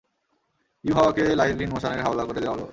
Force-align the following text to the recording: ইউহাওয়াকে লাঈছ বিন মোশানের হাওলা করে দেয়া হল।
ইউহাওয়াকে 0.83 1.23
লাঈছ 1.35 1.53
বিন 1.57 1.69
মোশানের 1.69 2.01
হাওলা 2.01 2.23
করে 2.25 2.39
দেয়া 2.39 2.53
হল। 2.55 2.61